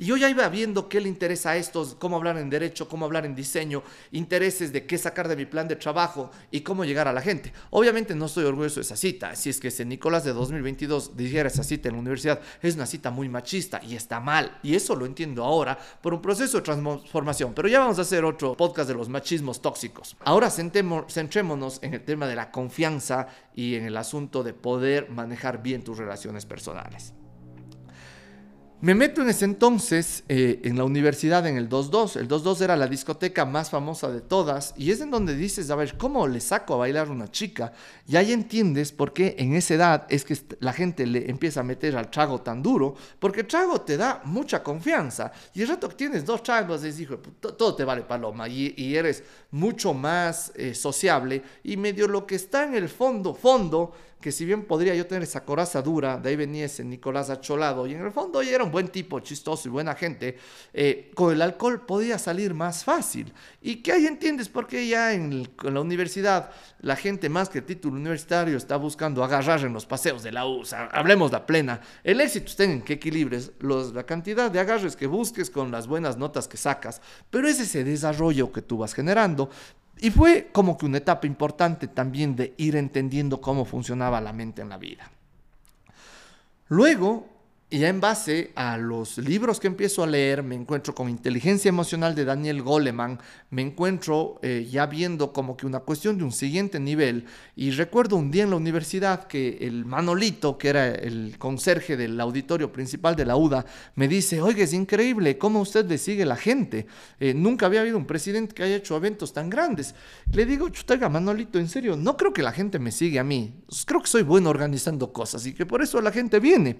Y 0.00 0.06
yo 0.06 0.16
ya 0.16 0.30
iba 0.30 0.48
viendo 0.48 0.88
qué 0.88 0.98
le 0.98 1.10
interesa 1.10 1.50
a 1.50 1.56
estos, 1.58 1.94
cómo 1.94 2.16
hablar 2.16 2.38
en 2.38 2.48
derecho, 2.48 2.88
cómo 2.88 3.04
hablar 3.04 3.26
en 3.26 3.34
diseño, 3.34 3.82
intereses 4.12 4.72
de 4.72 4.86
qué 4.86 4.96
sacar 4.96 5.28
de 5.28 5.36
mi 5.36 5.44
plan 5.44 5.68
de 5.68 5.76
trabajo 5.76 6.30
y 6.50 6.62
cómo 6.62 6.86
llegar 6.86 7.06
a 7.06 7.12
la 7.12 7.20
gente. 7.20 7.52
Obviamente 7.68 8.14
no 8.14 8.24
estoy 8.24 8.46
orgulloso 8.46 8.76
de 8.76 8.84
esa 8.84 8.96
cita. 8.96 9.36
Si 9.36 9.50
es 9.50 9.60
que 9.60 9.68
ese 9.68 9.84
Nicolás 9.84 10.24
de 10.24 10.32
2022 10.32 11.18
dijera 11.18 11.50
esa 11.50 11.62
cita 11.62 11.90
en 11.90 11.96
la 11.96 12.00
universidad, 12.00 12.40
es 12.62 12.76
una 12.76 12.86
cita 12.86 13.10
muy 13.10 13.28
machista 13.28 13.78
y 13.86 13.94
está 13.94 14.20
mal. 14.20 14.58
Y 14.62 14.74
eso 14.74 14.96
lo 14.96 15.04
entiendo 15.04 15.44
ahora 15.44 15.78
por 16.00 16.14
un 16.14 16.22
proceso 16.22 16.56
de 16.56 16.62
transformación. 16.62 17.52
Pero 17.52 17.68
ya 17.68 17.80
vamos 17.80 17.98
a 17.98 18.02
hacer 18.02 18.24
otro 18.24 18.56
podcast 18.56 18.88
de 18.88 18.94
los 18.94 19.10
machismos 19.10 19.60
tóxicos. 19.60 20.16
Ahora 20.24 20.48
centrémonos 20.48 21.78
en 21.82 21.92
el 21.92 22.02
tema 22.02 22.26
de 22.26 22.36
la 22.36 22.50
confianza 22.50 23.26
y 23.54 23.74
en 23.74 23.84
el 23.84 23.98
asunto 23.98 24.42
de 24.42 24.54
poder 24.54 25.10
manejar 25.10 25.62
bien 25.62 25.84
tus 25.84 25.98
relaciones 25.98 26.46
personales. 26.46 27.12
Me 28.82 28.94
meto 28.94 29.20
en 29.20 29.28
ese 29.28 29.44
entonces 29.44 30.24
eh, 30.26 30.58
en 30.64 30.78
la 30.78 30.84
universidad 30.84 31.46
en 31.46 31.58
el 31.58 31.68
22. 31.68 32.16
El 32.16 32.28
22 32.28 32.62
era 32.62 32.76
la 32.76 32.86
discoteca 32.86 33.44
más 33.44 33.68
famosa 33.68 34.10
de 34.10 34.22
todas 34.22 34.72
y 34.74 34.90
es 34.90 35.02
en 35.02 35.10
donde 35.10 35.36
dices, 35.36 35.68
a 35.68 35.76
ver, 35.76 35.98
¿cómo 35.98 36.26
le 36.26 36.40
saco 36.40 36.72
a 36.72 36.78
bailar 36.78 37.10
una 37.10 37.30
chica? 37.30 37.74
Y 38.08 38.16
ahí 38.16 38.32
entiendes 38.32 38.92
por 38.92 39.12
qué 39.12 39.36
en 39.38 39.54
esa 39.54 39.74
edad 39.74 40.06
es 40.08 40.24
que 40.24 40.34
la 40.60 40.72
gente 40.72 41.06
le 41.06 41.28
empieza 41.28 41.60
a 41.60 41.62
meter 41.62 41.94
al 41.94 42.10
trago 42.10 42.40
tan 42.40 42.62
duro, 42.62 42.94
porque 43.18 43.40
el 43.40 43.46
trago 43.46 43.82
te 43.82 43.98
da 43.98 44.22
mucha 44.24 44.62
confianza. 44.62 45.30
Y 45.52 45.60
el 45.60 45.68
rato 45.68 45.86
que 45.86 45.96
tienes 45.96 46.24
dos 46.24 46.42
tragos, 46.42 46.82
es 46.82 46.98
hijo, 47.00 47.18
todo 47.18 47.74
te 47.74 47.84
vale 47.84 48.00
paloma 48.00 48.48
y, 48.48 48.96
eres 48.96 49.22
mucho 49.50 49.92
más 49.92 50.52
eh, 50.54 50.74
sociable 50.74 51.42
y 51.64 51.76
medio 51.76 52.08
lo 52.08 52.26
que 52.26 52.36
está 52.36 52.64
en 52.64 52.74
el 52.74 52.88
fondo, 52.88 53.34
fondo, 53.34 53.92
que 54.20 54.32
si 54.32 54.44
bien 54.44 54.64
podría 54.64 54.94
yo 54.94 55.06
tener 55.06 55.22
esa 55.22 55.44
coraza 55.44 55.80
dura, 55.80 56.18
de 56.18 56.28
ahí 56.28 56.36
venía 56.36 56.66
ese 56.66 56.84
Nicolás 56.84 57.30
Acholado, 57.30 57.86
y 57.86 57.94
en 57.94 58.02
el 58.04 58.12
fondo 58.12 58.42
era 58.42 58.62
un 58.62 58.70
buen 58.70 58.88
tipo, 58.88 59.20
chistoso 59.20 59.68
y 59.68 59.70
buena 59.70 59.94
gente, 59.94 60.36
eh, 60.72 61.10
con 61.14 61.32
el 61.32 61.40
alcohol 61.40 61.86
podía 61.86 62.18
salir 62.18 62.52
más 62.52 62.84
fácil. 62.84 63.32
Y 63.62 63.76
que 63.76 63.92
ahí 63.92 64.06
entiendes 64.06 64.48
por 64.48 64.66
qué 64.66 64.86
ya 64.86 65.12
en, 65.14 65.48
la 65.62 65.80
universidad 65.80 66.50
la 66.80 66.96
gente 66.96 67.28
más 67.28 67.48
que 67.48 67.58
el 67.58 67.64
título 67.64 67.96
universitario 67.96 68.56
está 68.56 68.76
buscando 68.76 69.24
agarrar 69.24 69.60
en 69.60 69.72
los 69.72 69.86
paseos 69.86 70.22
de 70.22 70.32
la 70.32 70.46
U, 70.46 70.62
hablemos 70.92 71.32
la 71.32 71.46
plena. 71.46 71.80
El 72.04 72.20
éxito 72.20 72.46
está 72.46 72.64
en 72.64 72.82
que 72.82 72.94
equilibres 72.94 73.52
la 73.60 74.04
cantidad 74.04 74.50
de 74.50 74.60
agarres 74.60 74.96
que 74.96 75.06
busques 75.06 75.50
con 75.50 75.70
las 75.70 75.86
buenas 75.86 76.16
notas 76.16 76.46
que 76.46 76.56
sacas, 76.56 77.00
pero 77.30 77.48
es 77.48 77.60
ese 77.60 77.84
desarrollo 77.84 78.52
que 78.52 78.62
tú 78.62 78.78
vas 78.78 78.94
generando. 78.94 79.50
Y 80.00 80.10
fue 80.10 80.48
como 80.50 80.78
que 80.78 80.86
una 80.86 80.98
etapa 80.98 81.26
importante 81.26 81.86
también 81.86 82.34
de 82.34 82.54
ir 82.56 82.74
entendiendo 82.76 83.40
cómo 83.40 83.66
funcionaba 83.66 84.20
la 84.20 84.32
mente 84.32 84.62
en 84.62 84.70
la 84.70 84.78
vida. 84.78 85.10
Luego 86.68 87.26
Y 87.72 87.84
en 87.84 88.00
base 88.00 88.50
a 88.56 88.76
los 88.76 89.16
libros 89.18 89.60
que 89.60 89.68
empiezo 89.68 90.02
a 90.02 90.06
leer, 90.08 90.42
me 90.42 90.56
encuentro 90.56 90.92
con 90.92 91.08
Inteligencia 91.08 91.68
Emocional 91.68 92.16
de 92.16 92.24
Daniel 92.24 92.62
Goleman, 92.62 93.20
me 93.50 93.62
encuentro 93.62 94.40
eh, 94.42 94.66
ya 94.68 94.86
viendo 94.86 95.32
como 95.32 95.56
que 95.56 95.66
una 95.66 95.78
cuestión 95.78 96.18
de 96.18 96.24
un 96.24 96.32
siguiente 96.32 96.80
nivel. 96.80 97.26
Y 97.54 97.70
recuerdo 97.70 98.16
un 98.16 98.32
día 98.32 98.42
en 98.42 98.50
la 98.50 98.56
universidad 98.56 99.28
que 99.28 99.58
el 99.60 99.84
Manolito, 99.84 100.58
que 100.58 100.68
era 100.68 100.88
el 100.88 101.36
conserje 101.38 101.96
del 101.96 102.20
auditorio 102.20 102.72
principal 102.72 103.14
de 103.14 103.24
la 103.24 103.36
UDA, 103.36 103.64
me 103.94 104.08
dice, 104.08 104.42
oiga, 104.42 104.64
es 104.64 104.72
increíble 104.72 105.38
cómo 105.38 105.60
usted 105.60 105.86
le 105.86 105.98
sigue 105.98 106.24
la 106.24 106.34
gente. 106.34 106.88
Eh, 107.20 107.34
nunca 107.34 107.66
había 107.66 107.82
habido 107.82 107.98
un 107.98 108.06
presidente 108.06 108.52
que 108.52 108.64
haya 108.64 108.74
hecho 108.74 108.96
eventos 108.96 109.32
tan 109.32 109.48
grandes. 109.48 109.94
Le 110.32 110.44
digo, 110.44 110.68
chutaga, 110.70 111.08
Manolito, 111.08 111.60
en 111.60 111.68
serio, 111.68 111.96
no 111.96 112.16
creo 112.16 112.32
que 112.32 112.42
la 112.42 112.50
gente 112.50 112.80
me 112.80 112.90
sigue 112.90 113.20
a 113.20 113.24
mí. 113.24 113.62
Creo 113.86 114.02
que 114.02 114.08
soy 114.08 114.22
bueno 114.22 114.50
organizando 114.50 115.12
cosas 115.12 115.46
y 115.46 115.54
que 115.54 115.66
por 115.66 115.82
eso 115.82 116.00
la 116.00 116.10
gente 116.10 116.40
viene 116.40 116.76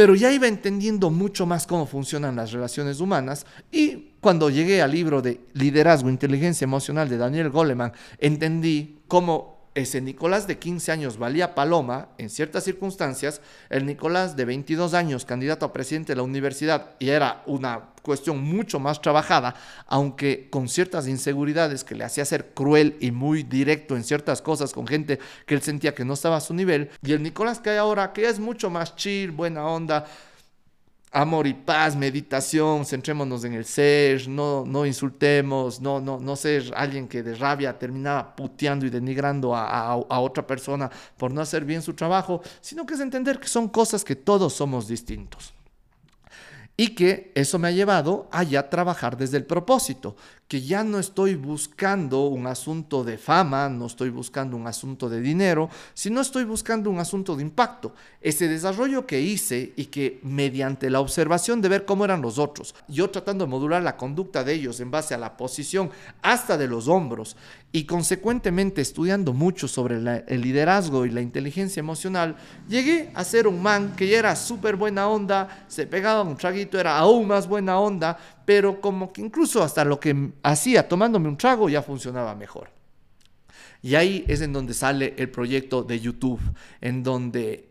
pero 0.00 0.14
ya 0.14 0.32
iba 0.32 0.48
entendiendo 0.48 1.10
mucho 1.10 1.44
más 1.44 1.66
cómo 1.66 1.84
funcionan 1.84 2.34
las 2.34 2.52
relaciones 2.52 3.00
humanas 3.00 3.44
y 3.70 4.12
cuando 4.22 4.48
llegué 4.48 4.80
al 4.80 4.92
libro 4.92 5.20
de 5.20 5.42
Liderazgo, 5.52 6.08
Inteligencia 6.08 6.64
Emocional 6.64 7.06
de 7.10 7.18
Daniel 7.18 7.50
Goleman, 7.50 7.92
entendí 8.18 9.00
cómo 9.08 9.59
ese 9.80 10.00
Nicolás 10.00 10.46
de 10.46 10.58
15 10.58 10.92
años 10.92 11.18
valía 11.18 11.54
paloma 11.54 12.08
en 12.18 12.30
ciertas 12.30 12.64
circunstancias, 12.64 13.40
el 13.68 13.86
Nicolás 13.86 14.36
de 14.36 14.44
22 14.44 14.94
años, 14.94 15.24
candidato 15.24 15.66
a 15.66 15.72
presidente 15.72 16.12
de 16.12 16.16
la 16.16 16.22
universidad, 16.22 16.90
y 16.98 17.08
era 17.08 17.42
una 17.46 17.90
cuestión 18.02 18.42
mucho 18.42 18.78
más 18.78 19.00
trabajada, 19.00 19.54
aunque 19.86 20.48
con 20.50 20.68
ciertas 20.68 21.06
inseguridades 21.06 21.84
que 21.84 21.94
le 21.94 22.04
hacía 22.04 22.24
ser 22.24 22.54
cruel 22.54 22.96
y 23.00 23.10
muy 23.10 23.42
directo 23.42 23.96
en 23.96 24.04
ciertas 24.04 24.40
cosas 24.40 24.72
con 24.72 24.86
gente 24.86 25.18
que 25.46 25.54
él 25.54 25.62
sentía 25.62 25.94
que 25.94 26.04
no 26.04 26.14
estaba 26.14 26.36
a 26.36 26.40
su 26.40 26.54
nivel, 26.54 26.90
y 27.02 27.12
el 27.12 27.22
Nicolás 27.22 27.60
que 27.60 27.70
hay 27.70 27.78
ahora, 27.78 28.12
que 28.12 28.28
es 28.28 28.38
mucho 28.38 28.70
más 28.70 28.96
chill, 28.96 29.30
buena 29.30 29.66
onda, 29.66 30.06
amor 31.12 31.46
y 31.46 31.54
paz, 31.54 31.96
meditación, 31.96 32.86
centrémonos 32.86 33.42
en 33.44 33.54
el 33.54 33.64
ser, 33.64 34.28
no, 34.28 34.64
no 34.64 34.86
insultemos, 34.86 35.80
no, 35.80 36.00
no, 36.00 36.20
no 36.20 36.36
ser 36.36 36.72
alguien 36.76 37.08
que 37.08 37.22
de 37.22 37.34
rabia 37.34 37.76
terminaba 37.78 38.36
puteando 38.36 38.86
y 38.86 38.90
denigrando 38.90 39.54
a, 39.54 39.92
a, 39.92 40.20
otra 40.20 40.46
persona 40.46 40.90
por 41.16 41.32
no 41.32 41.40
hacer 41.40 41.64
bien 41.64 41.82
su 41.82 41.94
trabajo, 41.94 42.42
sino 42.60 42.86
que 42.86 42.94
es 42.94 43.00
entender 43.00 43.40
que 43.40 43.48
son 43.48 43.68
cosas 43.68 44.04
que 44.04 44.14
todos 44.14 44.52
somos 44.52 44.86
distintos. 44.86 45.52
Y 46.76 46.94
que 46.94 47.32
eso 47.34 47.58
me 47.58 47.68
ha 47.68 47.72
llevado 47.72 48.28
a 48.30 48.42
ya 48.42 48.70
trabajar 48.70 49.16
desde 49.16 49.36
el 49.36 49.44
propósito, 49.44 50.16
que 50.50 50.62
ya 50.62 50.82
no 50.82 50.98
estoy 50.98 51.36
buscando 51.36 52.24
un 52.24 52.48
asunto 52.48 53.04
de 53.04 53.18
fama, 53.18 53.68
no 53.68 53.86
estoy 53.86 54.10
buscando 54.10 54.56
un 54.56 54.66
asunto 54.66 55.08
de 55.08 55.20
dinero, 55.20 55.70
sino 55.94 56.20
estoy 56.20 56.42
buscando 56.42 56.90
un 56.90 56.98
asunto 56.98 57.36
de 57.36 57.42
impacto. 57.42 57.94
Ese 58.20 58.48
desarrollo 58.48 59.06
que 59.06 59.20
hice 59.20 59.72
y 59.76 59.84
que 59.84 60.18
mediante 60.24 60.90
la 60.90 60.98
observación 60.98 61.60
de 61.60 61.68
ver 61.68 61.84
cómo 61.84 62.04
eran 62.04 62.20
los 62.20 62.40
otros, 62.40 62.74
yo 62.88 63.10
tratando 63.10 63.44
de 63.44 63.50
modular 63.52 63.80
la 63.80 63.96
conducta 63.96 64.42
de 64.42 64.54
ellos 64.54 64.80
en 64.80 64.90
base 64.90 65.14
a 65.14 65.18
la 65.18 65.36
posición 65.36 65.88
hasta 66.20 66.58
de 66.58 66.66
los 66.66 66.88
hombros 66.88 67.36
y 67.70 67.84
consecuentemente 67.84 68.80
estudiando 68.80 69.32
mucho 69.32 69.68
sobre 69.68 69.98
el 70.26 70.40
liderazgo 70.40 71.06
y 71.06 71.10
la 71.10 71.20
inteligencia 71.20 71.78
emocional, 71.78 72.34
llegué 72.68 73.12
a 73.14 73.22
ser 73.22 73.46
un 73.46 73.62
man 73.62 73.94
que 73.94 74.08
ya 74.08 74.18
era 74.18 74.34
súper 74.34 74.74
buena 74.74 75.06
onda, 75.06 75.64
se 75.68 75.86
pegaba 75.86 76.22
un 76.22 76.36
traguito, 76.36 76.80
era 76.80 76.98
aún 76.98 77.28
más 77.28 77.46
buena 77.46 77.78
onda, 77.78 78.18
pero 78.50 78.80
como 78.80 79.12
que 79.12 79.20
incluso 79.20 79.62
hasta 79.62 79.84
lo 79.84 80.00
que 80.00 80.32
hacía 80.42 80.88
tomándome 80.88 81.28
un 81.28 81.36
trago 81.36 81.68
ya 81.68 81.82
funcionaba 81.82 82.34
mejor. 82.34 82.68
Y 83.80 83.94
ahí 83.94 84.24
es 84.26 84.40
en 84.40 84.52
donde 84.52 84.74
sale 84.74 85.14
el 85.18 85.30
proyecto 85.30 85.84
de 85.84 86.00
YouTube, 86.00 86.40
en 86.80 87.04
donde 87.04 87.68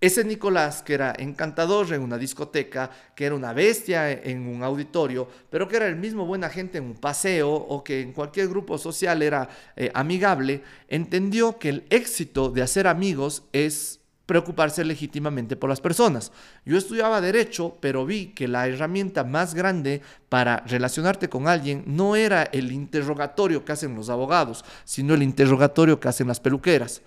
ese 0.00 0.24
Nicolás, 0.24 0.80
que 0.80 0.94
era 0.94 1.14
encantador 1.18 1.92
en 1.92 2.00
una 2.00 2.16
discoteca, 2.16 2.90
que 3.14 3.26
era 3.26 3.34
una 3.34 3.52
bestia 3.52 4.10
en 4.10 4.46
un 4.46 4.62
auditorio, 4.62 5.28
pero 5.50 5.68
que 5.68 5.76
era 5.76 5.86
el 5.86 5.96
mismo 5.96 6.24
buena 6.24 6.48
gente 6.48 6.78
en 6.78 6.84
un 6.84 6.94
paseo 6.94 7.52
o 7.52 7.84
que 7.84 8.00
en 8.00 8.14
cualquier 8.14 8.48
grupo 8.48 8.78
social 8.78 9.20
era 9.20 9.46
eh, 9.76 9.90
amigable, 9.92 10.62
entendió 10.88 11.58
que 11.58 11.68
el 11.68 11.86
éxito 11.90 12.48
de 12.48 12.62
hacer 12.62 12.86
amigos 12.86 13.42
es 13.52 14.00
preocuparse 14.28 14.84
legítimamente 14.84 15.56
por 15.56 15.70
las 15.70 15.80
personas. 15.80 16.32
Yo 16.66 16.76
estudiaba 16.76 17.22
derecho, 17.22 17.78
pero 17.80 18.04
vi 18.04 18.26
que 18.26 18.46
la 18.46 18.68
herramienta 18.68 19.24
más 19.24 19.54
grande 19.54 20.02
para 20.28 20.58
relacionarte 20.66 21.30
con 21.30 21.48
alguien 21.48 21.82
no 21.86 22.14
era 22.14 22.42
el 22.42 22.70
interrogatorio 22.70 23.64
que 23.64 23.72
hacen 23.72 23.94
los 23.94 24.10
abogados, 24.10 24.66
sino 24.84 25.14
el 25.14 25.22
interrogatorio 25.22 25.98
que 25.98 26.08
hacen 26.08 26.28
las 26.28 26.40
peluqueras. 26.40 27.00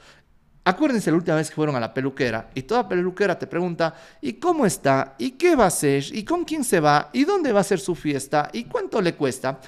Acuérdense 0.63 1.11
la 1.11 1.17
última 1.17 1.37
vez 1.37 1.49
que 1.49 1.55
fueron 1.55 1.75
a 1.75 1.79
la 1.79 1.93
peluquera 1.93 2.49
y 2.55 2.63
toda 2.63 2.89
peluquera 2.89 3.37
te 3.37 3.45
pregunta, 3.45 3.93
¿y 4.19 4.33
cómo 4.33 4.65
está? 4.65 5.13
¿Y 5.19 5.31
qué 5.33 5.55
va 5.55 5.65
a 5.65 5.67
hacer? 5.67 6.03
¿Y 6.11 6.23
con 6.25 6.43
quién 6.43 6.63
se 6.63 6.79
va? 6.79 7.11
¿Y 7.13 7.23
dónde 7.23 7.53
va 7.53 7.59
a 7.59 7.63
ser 7.63 7.79
su 7.79 7.93
fiesta? 7.93 8.49
¿Y 8.51 8.63
cuánto 8.63 8.99
le 8.99 9.13
cuesta? 9.13 9.59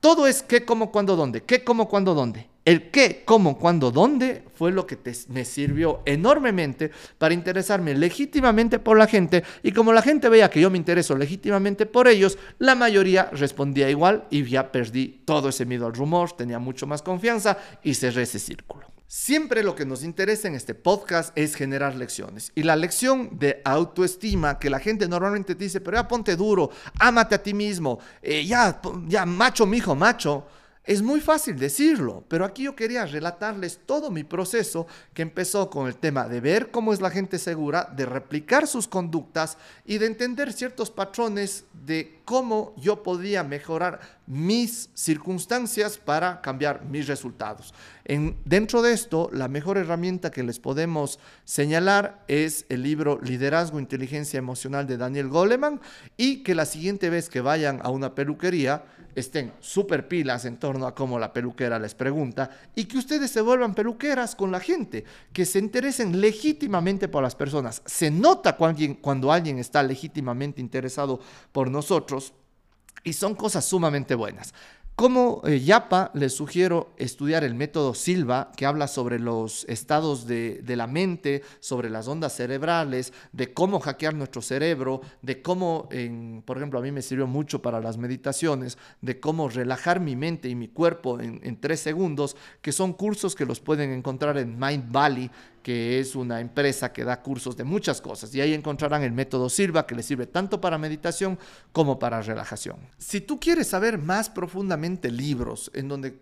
Todo 0.00 0.26
es 0.26 0.42
qué, 0.42 0.64
cómo, 0.64 0.90
cuándo, 0.90 1.16
dónde. 1.16 1.42
¿Qué, 1.42 1.62
cómo, 1.62 1.86
cuándo, 1.86 2.14
dónde? 2.14 2.53
El 2.64 2.90
qué, 2.90 3.24
cómo, 3.26 3.58
cuándo, 3.58 3.90
dónde 3.90 4.42
fue 4.54 4.72
lo 4.72 4.86
que 4.86 4.98
me 5.28 5.44
sirvió 5.44 6.00
enormemente 6.06 6.90
para 7.18 7.34
interesarme 7.34 7.92
legítimamente 7.94 8.78
por 8.78 8.96
la 8.96 9.06
gente 9.06 9.44
y 9.62 9.72
como 9.72 9.92
la 9.92 10.00
gente 10.00 10.30
veía 10.30 10.48
que 10.48 10.62
yo 10.62 10.70
me 10.70 10.78
intereso 10.78 11.14
legítimamente 11.14 11.84
por 11.84 12.08
ellos, 12.08 12.38
la 12.58 12.74
mayoría 12.74 13.28
respondía 13.32 13.90
igual 13.90 14.24
y 14.30 14.44
ya 14.44 14.72
perdí 14.72 15.20
todo 15.26 15.50
ese 15.50 15.66
miedo 15.66 15.86
al 15.86 15.92
rumor, 15.92 16.32
tenía 16.32 16.58
mucho 16.58 16.86
más 16.86 17.02
confianza 17.02 17.58
y 17.82 17.92
cerré 17.92 18.22
ese 18.22 18.38
círculo. 18.38 18.86
Siempre 19.06 19.62
lo 19.62 19.74
que 19.74 19.84
nos 19.84 20.02
interesa 20.02 20.48
en 20.48 20.54
este 20.54 20.74
podcast 20.74 21.36
es 21.36 21.54
generar 21.54 21.94
lecciones. 21.94 22.50
Y 22.54 22.62
la 22.62 22.74
lección 22.74 23.38
de 23.38 23.60
autoestima 23.64 24.58
que 24.58 24.70
la 24.70 24.80
gente 24.80 25.06
normalmente 25.06 25.54
dice, 25.54 25.82
pero 25.82 25.98
ya 25.98 26.08
ponte 26.08 26.34
duro, 26.34 26.70
ámate 26.98 27.34
a 27.34 27.42
ti 27.42 27.52
mismo, 27.52 27.98
eh, 28.22 28.44
ya, 28.46 28.80
ya 29.06 29.26
macho, 29.26 29.66
mijo, 29.66 29.94
macho 29.94 30.46
es 30.84 31.00
muy 31.00 31.22
fácil 31.22 31.58
decirlo, 31.58 32.24
pero 32.28 32.44
aquí 32.44 32.64
yo 32.64 32.76
quería 32.76 33.06
relatarles 33.06 33.80
todo 33.86 34.10
mi 34.10 34.22
proceso 34.22 34.86
que 35.14 35.22
empezó 35.22 35.70
con 35.70 35.86
el 35.86 35.96
tema 35.96 36.28
de 36.28 36.40
ver 36.40 36.70
cómo 36.70 36.92
es 36.92 37.00
la 37.00 37.10
gente 37.10 37.38
segura, 37.38 37.90
de 37.96 38.04
replicar 38.04 38.66
sus 38.66 38.86
conductas 38.86 39.56
y 39.86 39.96
de 39.96 40.06
entender 40.06 40.52
ciertos 40.52 40.90
patrones 40.90 41.64
de 41.86 42.20
cómo 42.26 42.74
yo 42.76 43.02
podía 43.02 43.42
mejorar 43.42 44.00
mis 44.26 44.90
circunstancias 44.92 45.96
para 45.96 46.42
cambiar 46.42 46.84
mis 46.84 47.06
resultados. 47.06 47.72
En, 48.04 48.36
dentro 48.44 48.82
de 48.82 48.92
esto, 48.92 49.30
la 49.32 49.48
mejor 49.48 49.78
herramienta 49.78 50.30
que 50.30 50.42
les 50.42 50.58
podemos 50.58 51.18
señalar 51.44 52.22
es 52.28 52.66
el 52.68 52.82
libro 52.82 53.18
Liderazgo, 53.22 53.80
Inteligencia 53.80 54.36
Emocional 54.36 54.86
de 54.86 54.98
Daniel 54.98 55.28
Goleman 55.28 55.80
y 56.18 56.42
que 56.42 56.54
la 56.54 56.66
siguiente 56.66 57.08
vez 57.08 57.30
que 57.30 57.40
vayan 57.40 57.80
a 57.82 57.88
una 57.88 58.14
peluquería, 58.14 58.84
estén 59.14 59.52
súper 59.60 60.08
pilas 60.08 60.44
en 60.44 60.58
torno 60.58 60.86
a 60.86 60.94
cómo 60.94 61.18
la 61.18 61.32
peluquera 61.32 61.78
les 61.78 61.94
pregunta 61.94 62.50
y 62.74 62.84
que 62.84 62.98
ustedes 62.98 63.30
se 63.30 63.40
vuelvan 63.40 63.74
peluqueras 63.74 64.34
con 64.34 64.50
la 64.50 64.60
gente, 64.60 65.04
que 65.32 65.44
se 65.44 65.58
interesen 65.58 66.20
legítimamente 66.20 67.08
por 67.08 67.22
las 67.22 67.34
personas. 67.34 67.82
Se 67.86 68.10
nota 68.10 68.56
cuando 68.56 68.74
alguien, 68.74 68.94
cuando 68.94 69.32
alguien 69.32 69.58
está 69.58 69.82
legítimamente 69.82 70.60
interesado 70.60 71.20
por 71.52 71.70
nosotros 71.70 72.32
y 73.02 73.12
son 73.12 73.34
cosas 73.34 73.64
sumamente 73.64 74.14
buenas. 74.14 74.54
Como 74.96 75.42
eh, 75.44 75.58
Yapa, 75.58 76.12
les 76.14 76.36
sugiero 76.36 76.94
estudiar 76.98 77.42
el 77.42 77.56
método 77.56 77.94
Silva, 77.94 78.52
que 78.56 78.64
habla 78.64 78.86
sobre 78.86 79.18
los 79.18 79.64
estados 79.64 80.24
de, 80.28 80.62
la 80.68 80.86
mente, 80.86 81.42
sobre 81.58 81.90
las 81.90 82.06
ondas 82.06 82.36
cerebrales, 82.36 83.12
de 83.32 83.52
cómo 83.52 83.80
hackear 83.80 84.14
nuestro 84.14 84.40
cerebro, 84.40 85.00
de 85.20 85.42
cómo, 85.42 85.88
por 86.44 86.58
ejemplo, 86.58 86.78
a 86.78 86.82
mí 86.82 86.92
me 86.92 87.02
sirvió 87.02 87.26
mucho 87.26 87.60
para 87.60 87.80
las 87.80 87.98
meditaciones, 87.98 88.78
de 89.00 89.18
cómo 89.18 89.48
relajar 89.48 89.98
mi 89.98 90.14
mente 90.14 90.48
y 90.48 90.54
mi 90.54 90.68
cuerpo 90.68 91.18
en, 91.18 91.40
en 91.42 91.60
tres 91.60 91.80
segundos, 91.80 92.36
que 92.62 92.70
son 92.70 92.92
cursos 92.92 93.34
que 93.34 93.46
los 93.46 93.58
pueden 93.58 93.90
encontrar 93.90 94.38
en 94.38 94.56
Mind 94.56 94.92
Valley, 94.92 95.28
que 95.64 95.98
es 95.98 96.14
una 96.14 96.40
empresa 96.40 96.92
que 96.92 97.04
da 97.04 97.22
cursos 97.22 97.56
de 97.56 97.64
muchas 97.64 98.02
cosas 98.02 98.34
y 98.34 98.40
ahí 98.42 98.52
encontrarán 98.52 99.02
el 99.02 99.12
método 99.12 99.48
Silva 99.48 99.86
que 99.86 99.94
les 99.94 100.04
sirve 100.04 100.26
tanto 100.26 100.60
para 100.60 100.76
meditación 100.76 101.38
como 101.72 101.98
para 101.98 102.20
relajación. 102.20 102.76
Si 102.98 103.22
tú 103.22 103.40
quieres 103.40 103.68
saber 103.68 103.96
más 103.96 104.28
profundamente 104.28 105.10
libros 105.10 105.70
en 105.74 105.88
donde 105.88 106.20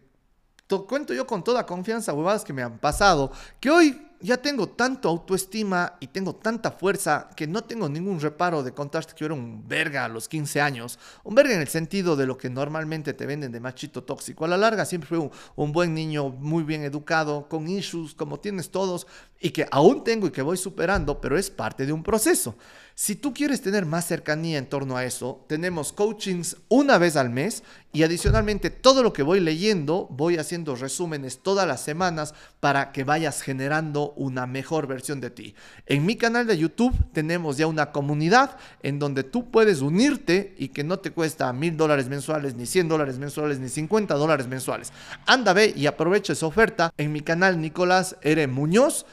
cuento 0.87 1.13
yo 1.13 1.27
con 1.27 1.45
toda 1.45 1.67
confianza 1.67 2.15
huevadas 2.15 2.45
que 2.45 2.53
me 2.53 2.63
han 2.63 2.79
pasado, 2.79 3.33
que 3.61 3.69
hoy 3.69 4.01
ya 4.23 4.37
tengo 4.37 4.69
tanto 4.69 5.09
autoestima 5.09 5.95
y 5.99 6.07
tengo 6.07 6.37
tanta 6.37 6.71
fuerza 6.71 7.29
que 7.35 7.47
no 7.47 7.65
tengo 7.65 7.89
ningún 7.89 8.21
reparo 8.21 8.63
de 8.63 8.73
contarte 8.73 9.15
que 9.15 9.21
yo 9.21 9.27
era 9.27 9.35
un 9.35 9.67
verga 9.67 10.05
a 10.05 10.09
los 10.09 10.29
15 10.29 10.61
años. 10.61 10.99
Un 11.25 11.35
verga 11.35 11.55
en 11.55 11.61
el 11.61 11.69
sentido 11.69 12.15
de 12.15 12.27
lo 12.27 12.39
que 12.39 12.49
normalmente 12.49 13.15
te 13.15 13.27
venden 13.27 13.51
de 13.51 13.61
machito 13.61 14.05
tóxico. 14.05 14.45
A 14.45 14.49
la 14.49 14.57
larga 14.57 14.85
siempre 14.85 15.09
fui 15.09 15.31
un, 15.57 15.73
buen 15.73 15.93
niño, 15.93 16.29
muy 16.29 16.63
bien 16.63 16.83
educado, 16.83 17.49
con 17.49 17.69
issues 17.69 18.15
como 18.15 18.39
tienes 18.39 18.71
todos 18.71 19.07
y 19.41 19.51
que 19.51 19.67
aún 19.73 20.05
tengo 20.05 20.29
y 20.29 20.31
que 20.31 20.43
voy 20.43 20.57
superando, 20.57 21.21
pero 21.21 21.37
es 21.37 21.51
parte 21.51 21.85
de 21.85 21.93
un 21.93 22.05
proceso. 22.05 22.55
Si 22.95 23.17
tú 23.17 23.33
quieres 23.33 23.63
tener 23.63 23.87
más 23.87 24.07
cercanía 24.07 24.59
en 24.59 24.69
torno 24.69 24.97
a 24.97 25.05
eso, 25.05 25.45
tenemos 25.49 25.93
coachings 25.93 26.59
una 26.69 26.99
vez 26.99 27.17
al 27.17 27.31
mes 27.31 27.63
y 27.93 28.03
adicionalmente 28.03 28.71
todo 28.71 29.03
lo 29.03 29.13
que 29.13 29.23
voy 29.23 29.41
leyendo, 29.41 30.07
voy 30.11 30.37
haciendo 30.37 30.77
resúmenes 30.77 31.43
todas 31.43 31.67
las 31.67 31.83
semanas 31.83 32.35
para 32.61 32.93
que 32.93 33.05
vayas 33.05 33.43
generando 33.43 34.12
una 34.17 34.47
mejor 34.47 34.87
versión 34.87 35.21
de 35.21 35.31
ti. 35.31 35.55
En 35.87 36.07
mi 36.07 36.17
canal 36.17 36.47
de 36.47 36.59
YouTube 36.59 36.95
tenemos 37.13 37.57
ya 37.57 37.67
una 37.67 37.93
comunidad 37.93 38.57
en 38.83 38.99
donde 38.99 39.25
tú 39.25 39.51
puedes 39.51 39.81
unirte 39.81 40.55
y 40.59 40.69
que 40.69 40.85
no 40.85 40.99
te 40.99 41.11
cuesta 41.11 41.53
mil 41.53 41.77
dólares 41.77 42.09
mensuales, 42.09 42.55
ni 42.55 42.67
100 42.67 42.89
dólares 42.89 43.19
mensuales, 43.19 43.59
ni 43.59 43.69
50 43.69 44.15
dólares 44.15 44.47
mensuales. 44.47 44.93
Anda, 45.27 45.53
ve 45.53 45.73
y 45.77 45.87
aprovecha 45.87 46.33
esa 46.33 46.47
oferta 46.47 46.93
en 46.97 47.13
mi 47.13 47.21
canal 47.21 47.61
Nicolás 47.61 48.17
R. 48.23 48.47
Muñoz 48.47 49.07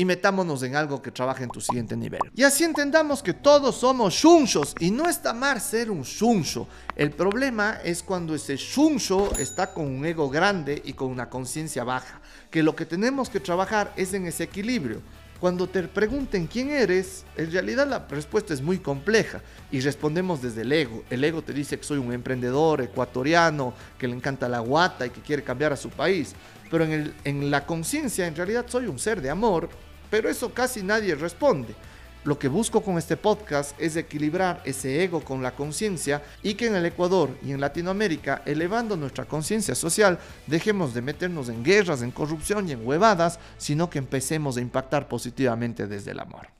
y 0.00 0.06
metámonos 0.06 0.62
en 0.62 0.76
algo 0.76 1.02
que 1.02 1.10
trabaje 1.10 1.44
en 1.44 1.50
tu 1.50 1.60
siguiente 1.60 1.94
nivel. 1.94 2.22
Y 2.34 2.42
así 2.42 2.64
entendamos 2.64 3.22
que 3.22 3.34
todos 3.34 3.76
somos 3.76 4.14
shunshos 4.14 4.74
y 4.80 4.90
no 4.90 5.06
está 5.08 5.34
mal 5.34 5.60
ser 5.60 5.90
un 5.90 6.04
shunsho. 6.04 6.66
El 6.96 7.10
problema 7.10 7.80
es 7.84 8.02
cuando 8.02 8.34
ese 8.34 8.56
shunsho 8.56 9.30
está 9.36 9.74
con 9.74 9.86
un 9.86 10.06
ego 10.06 10.30
grande 10.30 10.80
y 10.86 10.94
con 10.94 11.10
una 11.10 11.28
conciencia 11.28 11.84
baja, 11.84 12.19
que 12.50 12.62
lo 12.62 12.74
que 12.74 12.86
tenemos 12.86 13.30
que 13.30 13.40
trabajar 13.40 13.92
es 13.96 14.12
en 14.14 14.26
ese 14.26 14.44
equilibrio. 14.44 15.00
Cuando 15.38 15.66
te 15.66 15.82
pregunten 15.84 16.46
quién 16.46 16.70
eres, 16.70 17.24
en 17.36 17.50
realidad 17.50 17.88
la 17.88 18.06
respuesta 18.06 18.52
es 18.52 18.60
muy 18.60 18.78
compleja 18.78 19.40
y 19.70 19.80
respondemos 19.80 20.42
desde 20.42 20.62
el 20.62 20.72
ego. 20.72 21.02
El 21.08 21.24
ego 21.24 21.40
te 21.40 21.54
dice 21.54 21.78
que 21.78 21.84
soy 21.84 21.98
un 21.98 22.12
emprendedor 22.12 22.82
ecuatoriano, 22.82 23.72
que 23.98 24.06
le 24.06 24.14
encanta 24.14 24.48
la 24.48 24.60
guata 24.60 25.06
y 25.06 25.10
que 25.10 25.22
quiere 25.22 25.42
cambiar 25.42 25.72
a 25.72 25.76
su 25.76 25.88
país. 25.88 26.34
Pero 26.70 26.84
en, 26.84 26.92
el, 26.92 27.14
en 27.24 27.50
la 27.50 27.64
conciencia, 27.64 28.26
en 28.26 28.36
realidad 28.36 28.66
soy 28.68 28.86
un 28.86 28.98
ser 28.98 29.22
de 29.22 29.30
amor 29.30 29.70
pero 30.10 30.28
eso 30.28 30.52
casi 30.52 30.82
nadie 30.82 31.14
responde. 31.14 31.74
Lo 32.22 32.38
que 32.38 32.48
busco 32.48 32.82
con 32.82 32.98
este 32.98 33.16
podcast 33.16 33.74
es 33.80 33.96
equilibrar 33.96 34.60
ese 34.66 35.02
ego 35.02 35.24
con 35.24 35.42
la 35.42 35.54
conciencia 35.54 36.22
y 36.42 36.52
que 36.52 36.66
en 36.66 36.74
el 36.74 36.84
Ecuador 36.84 37.30
y 37.42 37.52
en 37.52 37.60
Latinoamérica, 37.60 38.42
elevando 38.44 38.94
nuestra 38.94 39.24
conciencia 39.24 39.74
social, 39.74 40.18
dejemos 40.46 40.92
de 40.92 41.00
meternos 41.00 41.48
en 41.48 41.64
guerras, 41.64 42.02
en 42.02 42.10
corrupción 42.10 42.68
y 42.68 42.72
en 42.72 42.86
huevadas, 42.86 43.38
sino 43.56 43.88
que 43.88 43.98
empecemos 43.98 44.58
a 44.58 44.60
impactar 44.60 45.08
positivamente 45.08 45.86
desde 45.86 46.10
el 46.10 46.20
amor. 46.20 46.59